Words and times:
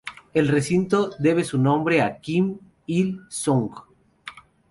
El 0.33 0.47
recinto 0.47 1.11
debe 1.19 1.43
su 1.43 1.59
nombre 1.59 2.01
a 2.01 2.19
Kim 2.21 2.57
Il-sung. 2.87 3.69